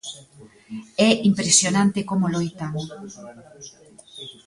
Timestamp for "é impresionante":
1.07-1.99